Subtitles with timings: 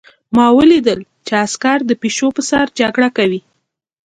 [0.35, 3.41] ما ولیدل چې عسکر د پیشو په سر جګړه کوي